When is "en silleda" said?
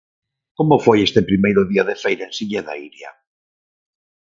2.27-2.73